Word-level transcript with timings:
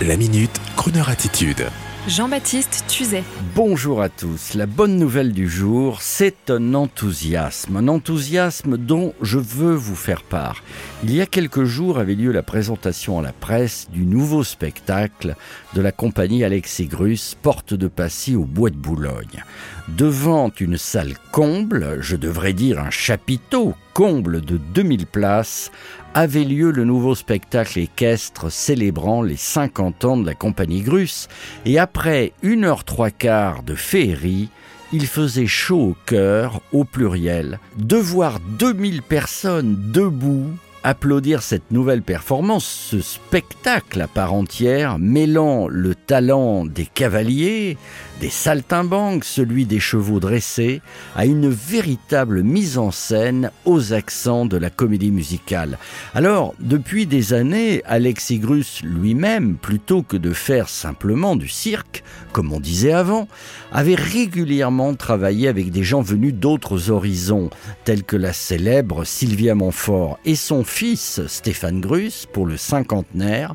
La 0.00 0.16
minute, 0.16 0.60
Kroneur 0.74 1.10
attitude. 1.10 1.66
Jean-Baptiste 2.08 2.84
Tuzet. 2.88 3.22
Bonjour 3.54 4.02
à 4.02 4.08
tous. 4.08 4.54
La 4.54 4.66
bonne 4.66 4.96
nouvelle 4.96 5.32
du 5.32 5.48
jour, 5.48 6.02
c'est 6.02 6.50
un 6.50 6.74
enthousiasme, 6.74 7.76
un 7.76 7.86
enthousiasme 7.86 8.76
dont 8.76 9.14
je 9.22 9.38
veux 9.38 9.74
vous 9.74 9.94
faire 9.94 10.24
part. 10.24 10.64
Il 11.04 11.14
y 11.14 11.20
a 11.20 11.26
quelques 11.26 11.62
jours 11.62 12.00
avait 12.00 12.16
lieu 12.16 12.32
la 12.32 12.42
présentation 12.42 13.20
à 13.20 13.22
la 13.22 13.32
presse 13.32 13.88
du 13.92 14.04
nouveau 14.04 14.42
spectacle 14.42 15.36
de 15.74 15.80
la 15.80 15.92
compagnie 15.92 16.42
Alexis 16.42 16.86
Grus, 16.86 17.36
Porte 17.40 17.74
de 17.74 17.86
Passy 17.86 18.34
au 18.34 18.44
Bois 18.44 18.70
de 18.70 18.76
Boulogne. 18.76 19.44
Devant 19.86 20.50
une 20.58 20.78
salle 20.78 21.14
comble, 21.30 21.98
je 22.00 22.16
devrais 22.16 22.52
dire 22.52 22.80
un 22.80 22.90
chapiteau 22.90 23.74
comble 23.94 24.40
de 24.40 24.56
2000 24.56 25.06
places, 25.06 25.70
avait 26.14 26.44
lieu 26.44 26.70
le 26.70 26.84
nouveau 26.84 27.14
spectacle 27.14 27.78
équestre 27.78 28.50
célébrant 28.50 29.22
les 29.22 29.36
50 29.36 30.04
ans 30.04 30.16
de 30.16 30.26
la 30.26 30.34
compagnie 30.34 30.82
Grus, 30.82 31.28
et 31.64 31.78
après 31.78 32.32
une 32.42 32.64
heure 32.64 32.84
trois 32.84 33.10
quarts 33.10 33.62
de 33.62 33.74
féerie, 33.74 34.48
il 34.92 35.06
faisait 35.06 35.46
chaud 35.46 35.80
au 35.80 35.96
cœur, 36.06 36.60
au 36.72 36.84
pluriel, 36.84 37.58
de 37.78 37.96
voir 37.96 38.40
2000 38.58 39.02
personnes 39.02 39.76
debout 39.92 40.50
applaudir 40.84 41.42
cette 41.42 41.70
nouvelle 41.70 42.02
performance, 42.02 42.64
ce 42.64 43.00
spectacle 43.00 44.00
à 44.00 44.08
part 44.08 44.34
entière, 44.34 44.98
mêlant 44.98 45.68
le 45.68 45.94
talent 45.94 46.64
des 46.64 46.86
cavaliers, 46.86 47.76
des 48.20 48.30
saltimbanques, 48.30 49.24
celui 49.24 49.66
des 49.66 49.80
chevaux 49.80 50.20
dressés, 50.20 50.80
à 51.16 51.26
une 51.26 51.48
véritable 51.48 52.42
mise 52.42 52.78
en 52.78 52.90
scène 52.90 53.50
aux 53.64 53.92
accents 53.92 54.46
de 54.46 54.56
la 54.56 54.70
comédie 54.70 55.10
musicale. 55.10 55.78
Alors, 56.14 56.54
depuis 56.60 57.06
des 57.06 57.32
années, 57.32 57.82
Alexis 57.84 58.38
Grus 58.38 58.82
lui-même, 58.84 59.56
plutôt 59.56 60.02
que 60.02 60.16
de 60.16 60.32
faire 60.32 60.68
simplement 60.68 61.36
du 61.36 61.48
cirque, 61.48 62.04
comme 62.32 62.52
on 62.52 62.60
disait 62.60 62.92
avant, 62.92 63.28
avait 63.72 63.94
régulièrement 63.94 64.94
travaillé 64.94 65.48
avec 65.48 65.70
des 65.70 65.82
gens 65.82 66.02
venus 66.02 66.34
d'autres 66.34 66.90
horizons, 66.90 67.50
tels 67.84 68.04
que 68.04 68.16
la 68.16 68.32
célèbre 68.32 69.04
Sylvia 69.04 69.54
Montfort 69.54 70.18
et 70.24 70.36
son 70.36 70.64
fils 70.72 71.20
Stéphane 71.26 71.80
Grus 71.80 72.26
pour 72.32 72.46
le 72.46 72.56
cinquantenaire, 72.56 73.54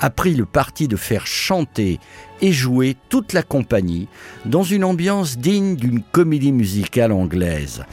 a 0.00 0.08
pris 0.08 0.34
le 0.34 0.46
parti 0.46 0.88
de 0.88 0.96
faire 0.96 1.26
chanter 1.26 2.00
et 2.40 2.52
jouer 2.52 2.96
toute 3.10 3.34
la 3.34 3.42
compagnie 3.42 4.08
dans 4.46 4.62
une 4.62 4.82
ambiance 4.82 5.36
digne 5.36 5.76
d'une 5.76 6.02
comédie 6.02 6.52
musicale 6.52 7.12
anglaise. 7.12 7.84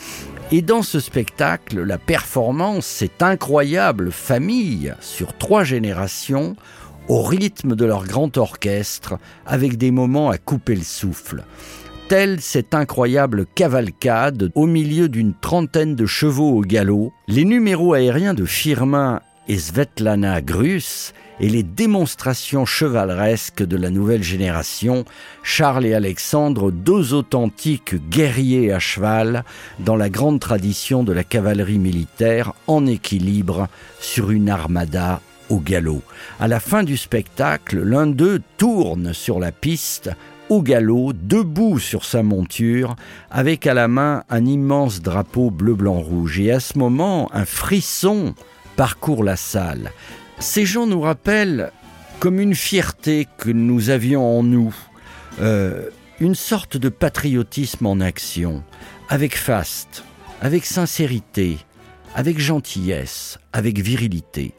Et 0.54 0.62
dans 0.62 0.84
ce 0.84 1.00
spectacle, 1.00 1.82
la 1.82 1.98
performance, 1.98 2.86
cette 2.86 3.22
incroyable 3.22 4.12
famille 4.12 4.94
sur 5.02 5.38
trois 5.38 5.64
générations, 5.64 6.56
au 7.10 7.22
rythme 7.24 7.76
de 7.76 7.86
leur 7.86 8.06
grand 8.06 8.38
orchestre, 8.38 9.16
avec 9.46 9.78
des 9.78 9.92
moments 9.92 10.30
à 10.30 10.38
couper 10.38 10.76
le 10.76 10.84
souffle 10.84 11.44
telle 12.12 12.42
cette 12.42 12.74
incroyable 12.74 13.46
cavalcade 13.56 14.52
au 14.56 14.66
milieu 14.66 15.08
d'une 15.08 15.34
trentaine 15.34 15.96
de 15.96 16.06
chevaux 16.06 16.58
au 16.58 16.60
galop, 16.60 17.14
les 17.30 17.46
numéros 17.46 17.94
aériens 17.94 18.34
de 18.34 18.44
Firmin 18.44 19.22
et 19.48 19.58
Svetlana 19.58 20.42
Grus 20.42 21.14
et 21.40 21.48
les 21.48 21.64
démonstrations 21.64 22.66
chevaleresques 22.66 23.64
de 23.64 23.78
la 23.78 23.90
nouvelle 23.90 24.24
génération, 24.24 25.06
Charles 25.42 25.86
et 25.86 25.94
Alexandre, 25.94 26.70
deux 26.70 27.14
authentiques 27.14 27.96
guerriers 28.10 28.74
à 28.74 28.80
cheval 28.80 29.46
dans 29.80 29.96
la 29.96 30.10
grande 30.10 30.42
tradition 30.42 31.06
de 31.06 31.14
la 31.14 31.24
cavalerie 31.24 31.80
militaire 31.80 32.52
en 32.68 32.88
équilibre 32.88 33.70
sur 34.02 34.32
une 34.32 34.50
armada 34.50 35.22
au 35.50 35.60
galop. 35.60 36.02
À 36.42 36.50
la 36.50 36.60
fin 36.60 36.84
du 36.84 36.98
spectacle, 36.98 37.82
l'un 37.82 38.08
d'eux 38.08 38.42
tourne 38.58 39.14
sur 39.14 39.40
la 39.40 39.54
piste 39.54 40.10
galop, 40.60 41.14
debout 41.14 41.80
sur 41.80 42.04
sa 42.04 42.24
monture, 42.24 42.96
avec 43.30 43.66
à 43.66 43.74
la 43.74 43.88
main 43.88 44.24
un 44.30 44.46
immense 44.46 45.02
drapeau 45.02 45.50
bleu-blanc-rouge. 45.50 46.40
Et 46.42 46.52
à 46.52 46.60
ce 46.60 46.78
moment, 46.78 47.30
un 47.34 47.46
frisson 47.46 48.36
parcourt 48.76 49.24
la 49.24 49.38
salle. 49.38 49.92
Ces 50.40 50.66
gens 50.66 50.88
nous 50.88 51.02
rappellent 51.02 51.72
comme 52.20 52.40
une 52.40 52.56
fierté 52.56 53.28
que 53.38 53.50
nous 53.50 53.90
avions 53.90 54.40
en 54.40 54.44
nous, 54.44 54.76
euh, 55.40 55.90
une 56.20 56.36
sorte 56.36 56.78
de 56.78 56.90
patriotisme 56.90 57.86
en 57.86 58.00
action, 58.00 58.64
avec 59.10 59.38
faste, 59.38 60.04
avec 60.42 60.66
sincérité, 60.66 61.58
avec 62.14 62.40
gentillesse, 62.40 63.40
avec 63.54 63.80
virilité. 63.80 64.54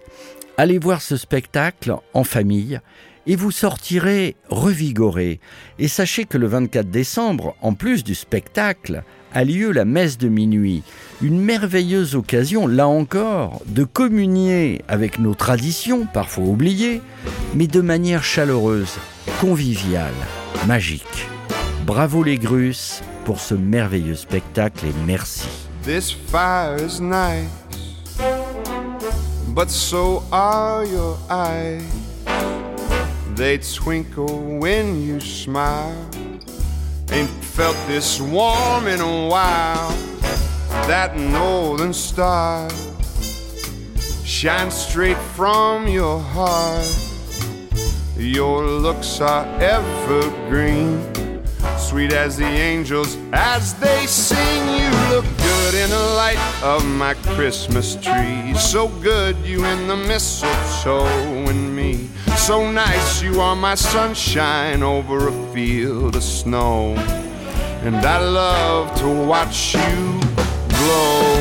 Allez 0.56 0.78
voir 0.78 1.02
ce 1.02 1.16
spectacle 1.16 1.94
en 2.14 2.24
famille 2.24 2.80
et 3.26 3.36
vous 3.36 3.50
sortirez 3.50 4.36
revigoré. 4.48 5.40
Et 5.78 5.88
sachez 5.88 6.24
que 6.24 6.38
le 6.38 6.46
24 6.46 6.90
décembre, 6.90 7.54
en 7.60 7.74
plus 7.74 8.04
du 8.04 8.14
spectacle, 8.14 9.02
a 9.34 9.44
lieu 9.44 9.72
la 9.72 9.84
messe 9.84 10.18
de 10.18 10.28
minuit. 10.28 10.82
Une 11.22 11.40
merveilleuse 11.40 12.14
occasion, 12.14 12.66
là 12.66 12.86
encore, 12.86 13.62
de 13.66 13.84
communier 13.84 14.82
avec 14.88 15.18
nos 15.18 15.34
traditions, 15.34 16.06
parfois 16.06 16.44
oubliées, 16.44 17.00
mais 17.54 17.66
de 17.66 17.80
manière 17.80 18.24
chaleureuse, 18.24 18.98
conviviale, 19.40 20.12
magique. 20.66 21.28
Bravo 21.86 22.22
les 22.22 22.38
Grusses 22.38 23.02
pour 23.24 23.40
ce 23.40 23.54
merveilleux 23.54 24.16
spectacle 24.16 24.86
et 24.86 24.92
merci. 25.06 25.48
This 25.84 26.12
fire 26.12 26.76
is 26.76 27.00
nice, 27.00 27.48
but 29.48 29.68
so 29.68 30.22
are 30.30 30.84
your 30.84 31.18
eyes. 31.28 32.11
They 33.34 33.56
twinkle 33.56 34.58
when 34.58 35.02
you 35.02 35.18
smile. 35.18 35.96
Ain't 37.10 37.30
felt 37.42 37.76
this 37.86 38.20
warm 38.20 38.86
in 38.86 39.00
a 39.00 39.28
while. 39.28 39.90
That 40.86 41.16
northern 41.16 41.94
star 41.94 42.68
shines 44.22 44.74
straight 44.74 45.16
from 45.16 45.88
your 45.88 46.20
heart. 46.20 46.86
Your 48.18 48.66
looks 48.66 49.20
are 49.22 49.46
evergreen, 49.60 51.31
sweet 51.82 52.12
as 52.12 52.36
the 52.36 52.44
angels 52.44 53.18
as 53.32 53.74
they 53.74 54.06
sing. 54.06 54.62
You 54.68 54.90
look 55.10 55.24
good 55.38 55.74
in 55.74 55.90
the 55.90 56.06
light 56.16 56.38
of 56.62 56.84
my 56.86 57.14
Christmas 57.34 57.96
tree. 57.96 58.54
So 58.54 58.88
good, 58.88 59.36
you 59.38 59.64
in 59.64 59.88
the 59.88 59.96
mistletoe 59.96 61.06
and 61.50 61.74
me. 61.74 62.08
So 62.36 62.70
nice, 62.70 63.22
you 63.22 63.40
are 63.40 63.56
my 63.56 63.74
sunshine 63.74 64.82
over 64.82 65.28
a 65.28 65.52
field 65.52 66.16
of 66.16 66.22
snow. 66.22 66.94
And 67.84 67.96
I 67.96 68.18
love 68.18 68.94
to 69.00 69.08
watch 69.08 69.74
you 69.74 70.20
glow. 70.78 71.36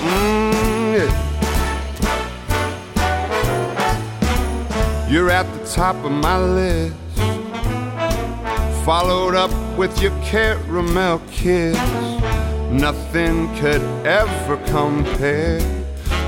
Mm. 0.00 1.10
You're 5.10 5.30
at 5.30 5.46
the 5.52 5.66
top 5.66 5.96
of 6.04 6.12
my 6.12 6.38
list. 6.38 7.07
Followed 8.88 9.34
up 9.34 9.50
with 9.76 10.00
your 10.00 10.18
caramel 10.22 11.20
kiss. 11.30 11.76
Nothing 12.70 13.54
could 13.56 13.82
ever 14.06 14.56
compare 14.68 15.60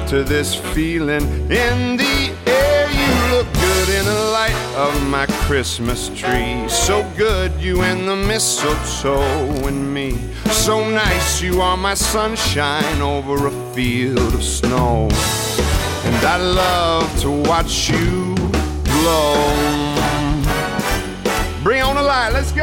to 0.09 0.22
this 0.22 0.56
feeling 0.75 1.22
in 1.50 1.97
the 1.97 2.37
air. 2.47 2.87
You 2.91 3.34
look 3.34 3.50
good 3.54 3.88
in 3.88 4.04
the 4.04 4.31
light 4.31 4.75
of 4.76 4.93
my 5.09 5.25
Christmas 5.47 6.10
tree. 6.10 6.69
So 6.69 7.10
good, 7.16 7.50
you 7.59 7.81
and 7.81 8.06
the 8.06 8.16
mistletoe 8.16 9.66
and 9.66 9.94
me. 9.94 10.19
So 10.50 10.87
nice, 10.87 11.41
you 11.41 11.62
are 11.62 11.78
my 11.78 11.94
sunshine 11.94 13.00
over 13.00 13.47
a 13.47 13.72
field 13.72 14.34
of 14.34 14.44
snow. 14.44 15.09
And 16.04 16.26
I 16.26 16.37
love 16.37 17.20
to 17.22 17.31
watch 17.31 17.88
you 17.88 18.34
glow. 18.84 19.81
Bring 21.62 21.82
on 21.82 21.94
the 21.94 22.02
light, 22.02 22.31
let's 22.32 22.52
go! 22.52 22.59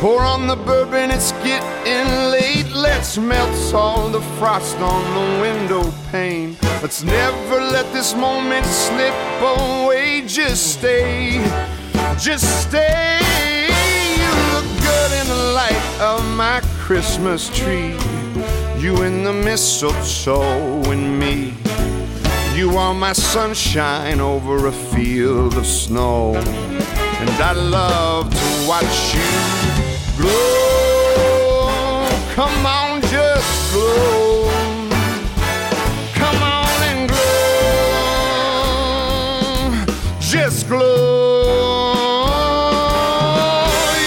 Pour 0.00 0.22
on 0.22 0.46
the 0.46 0.56
bourbon, 0.56 1.10
it's 1.10 1.32
getting 1.44 2.30
late. 2.30 2.72
Let's 2.72 3.18
melt 3.18 3.74
all 3.74 4.08
the 4.08 4.22
frost 4.38 4.78
on 4.78 5.02
the 5.12 5.42
window 5.42 5.92
pane. 6.10 6.56
Let's 6.80 7.02
never 7.02 7.60
let 7.60 7.92
this 7.92 8.14
moment 8.14 8.64
slip 8.64 9.12
away. 9.42 10.22
Just 10.26 10.78
stay, 10.78 11.38
just 12.18 12.62
stay. 12.62 13.18
You 14.16 14.32
look 14.54 14.64
good 14.80 15.12
in 15.20 15.28
the 15.28 15.52
light 15.52 16.00
of 16.00 16.24
my 16.34 16.62
Christmas 16.78 17.50
tree. 17.50 17.94
You 18.80 19.02
in 19.02 19.24
the 19.24 19.32
mistletoe 19.34 20.82
and 20.90 21.18
me. 21.20 21.52
You 22.54 22.78
are 22.78 22.94
my 22.94 23.12
sunshine 23.12 24.20
over 24.20 24.68
a 24.68 24.72
field 24.72 25.58
of 25.58 25.66
snow. 25.66 26.34
And 26.34 27.30
I 27.42 27.52
love 27.52 28.30
to 28.30 28.66
watch 28.66 29.14
you 29.14 29.20
glow. 30.16 32.08
Come 32.32 32.64
on, 32.64 33.02
just 33.02 33.72
glow. 33.74 34.48
Come 36.14 36.42
on 36.42 36.82
and 36.90 37.06
glow. 37.10 37.44
Just 40.20 40.68
glow. 40.68 40.80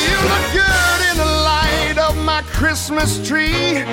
You 0.08 0.18
look 0.32 0.46
good 0.52 1.02
in 1.12 1.18
the 1.18 1.32
light 1.46 1.98
of 2.00 2.18
my 2.26 2.42
Christmas 2.42 3.20
tree. 3.28 3.86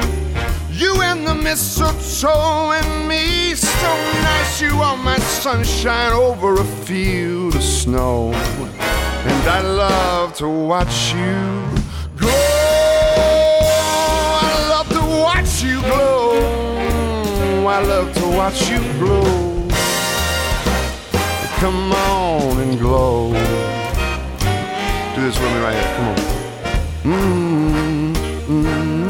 You 0.80 1.02
and 1.02 1.26
the 1.26 1.34
mistletoe 1.34 2.72
and 2.72 3.06
me, 3.06 3.54
so 3.54 3.94
nice. 4.22 4.62
You 4.62 4.80
are 4.80 4.96
my 4.96 5.18
sunshine 5.18 6.12
over 6.14 6.54
a 6.54 6.64
field 6.64 7.54
of 7.54 7.62
snow. 7.62 8.32
And 8.32 9.46
I 9.46 9.60
love 9.60 10.34
to 10.36 10.48
watch 10.48 11.12
you 11.12 11.68
glow. 12.16 12.32
I 14.40 14.68
love 14.70 14.88
to 14.88 15.02
watch 15.22 15.62
you 15.62 15.82
glow. 15.82 16.30
I 17.68 17.82
love 17.82 18.14
to 18.14 18.26
watch 18.28 18.70
you 18.70 18.80
glow. 18.98 19.68
Come 21.58 21.92
on 21.92 22.58
and 22.58 22.78
glow. 22.78 23.32
Do 25.14 25.20
this 25.26 25.38
with 25.38 25.52
me 25.52 25.60
right 25.60 25.74
here. 25.74 25.94
Come 25.96 26.08
on. 26.08 26.16
Mm, 28.48 29.09